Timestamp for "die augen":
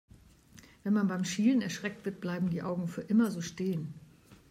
2.49-2.87